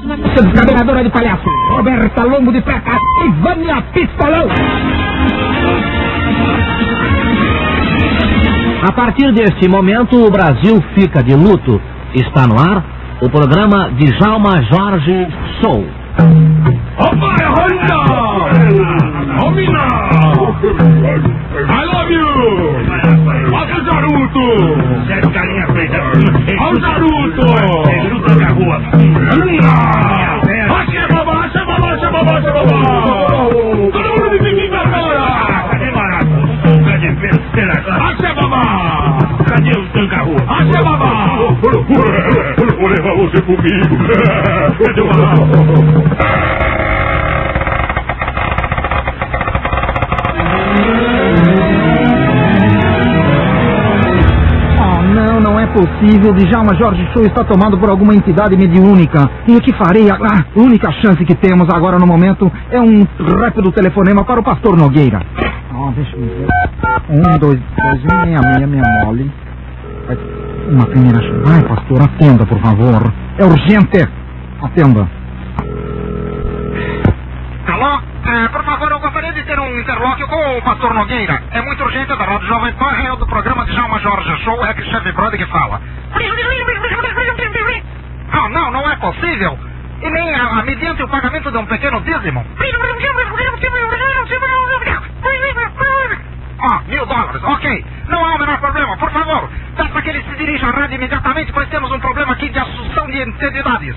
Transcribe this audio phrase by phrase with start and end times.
[0.00, 4.48] Seu descabeladora de palhaço, Roberta Longo de Peca e Vânia Pistolão.
[8.88, 11.78] A partir deste momento, o Brasil fica de luto.
[12.14, 12.82] Está no ar
[13.20, 15.28] o programa Djalma Jorge
[17.50, 18.00] Honda!
[19.38, 19.86] Romina!
[21.68, 22.26] I love you!
[23.52, 23.84] Olha o
[25.72, 26.00] pretas.
[26.58, 27.49] Olha o garoto!
[42.82, 43.96] Olha, você comigo.
[55.72, 56.32] Possível.
[56.34, 59.30] Djalma Jorge Show está tomado por alguma entidade mediúnica.
[59.46, 60.10] E o que farei?
[60.10, 63.06] A única chance que temos agora no momento é um
[63.40, 65.20] rápido telefonema para o pastor Nogueira.
[65.74, 66.48] Oh, deixa eu ver.
[67.08, 69.30] Um, dois, dois, um, meia, meia, meia mole.
[70.70, 71.40] Uma primeira chance.
[71.44, 73.12] Vai, pastor, atenda, por favor.
[73.38, 74.08] É urgente.
[74.62, 75.19] Atenda.
[79.40, 81.42] De ter um interlóquio com o pastor Nogueira.
[81.52, 84.74] É muito urgente, da Rádio Jovem Pan, é do programa de Djalma Jorge Show, é
[84.74, 85.80] que chefe Brother que fala.
[88.32, 89.58] Ah, não, não é possível.
[90.02, 92.44] E nem a, a mediante o pagamento de um pequeno dízimo.
[96.62, 97.84] Ah, mil dólares, ok.
[98.08, 99.48] Não há o menor problema, por favor.
[99.76, 103.06] Peça que ele se dirija à rádio imediatamente, pois temos um problema aqui de assunção
[103.06, 103.96] de entidades.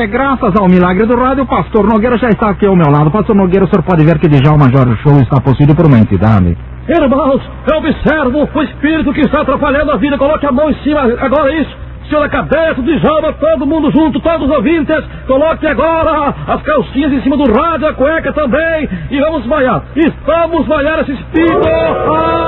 [0.00, 3.10] É, graças ao milagre do rádio, o pastor Nogueira já está aqui ao meu lado.
[3.10, 6.56] Pastor Nogueira, o senhor pode ver que Djalma Jorge Show está possuído por uma entidade.
[6.88, 10.16] Irmãos, eu observo o espírito que está atrapalhando a vida.
[10.16, 11.76] Coloque a mão em cima, agora isso.
[12.08, 15.04] Senhor, a cabeça de Jalma, todo mundo junto, todos os ouvintes.
[15.26, 18.88] Coloque agora as calcinhas em cima do rádio, a cueca também.
[19.10, 19.82] E vamos vaiar.
[19.94, 21.68] Estamos vaiar esse espírito.
[22.10, 22.39] Ah!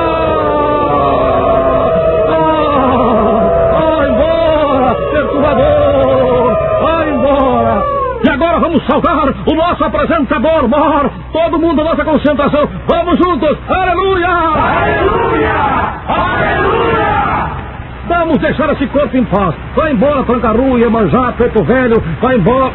[8.92, 11.10] Saudar o nosso apresentador mor.
[11.32, 12.68] Todo mundo, nossa concentração.
[12.86, 13.56] Vamos juntos.
[13.68, 14.28] Aleluia!
[14.28, 15.54] Aleluia!
[16.08, 17.12] Aleluia!
[18.08, 19.54] Vamos deixar esse corpo em paz.
[19.74, 22.02] Vai embora, Trancaru, Iemanjá, Preto Velho.
[22.20, 22.72] Vai embora,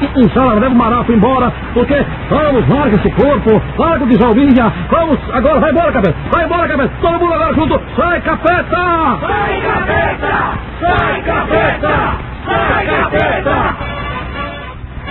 [0.60, 1.54] leva o Marafa embora.
[1.74, 3.62] Porque, vamos, larga esse corpo.
[3.78, 4.74] Larga o Djalminha.
[4.90, 6.16] Vamos, agora, vai embora, cabeça.
[6.32, 6.92] Vai embora, cabeça.
[7.02, 7.82] Todo mundo agora junto.
[7.96, 9.20] Sai, capeta!
[9.20, 10.54] Sai, capeta!
[10.80, 12.28] Sai, capeta!
[12.46, 13.67] Sai, capeta!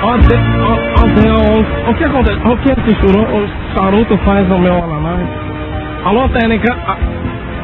[0.03, 2.39] Ontem, o- ontem, o, o que acontece?
[2.47, 5.27] O que esse churu, o charuto faz no meu alamai?
[6.05, 6.73] Alô, técnica.
[6.87, 6.97] a-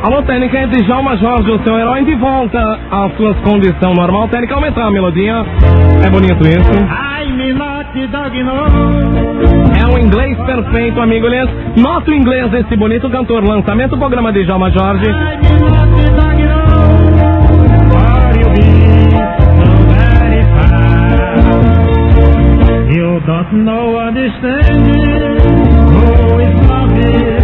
[0.06, 2.59] Alô, técnica, é Djalma Jorge, o seu herói, de volta
[2.91, 4.26] às suas condições normal.
[4.28, 5.44] Técnica, aumentar a melodia.
[6.04, 6.72] É bonito isso.
[9.81, 11.26] É um inglês perfeito, amigo.
[11.26, 13.44] Aliás, Nota o inglês desse bonito cantor.
[13.44, 15.06] Lançamento do programa de Djalma Jorge.
[24.22, 25.40] understanding.
[25.98, 27.41] Oh, it's lovely.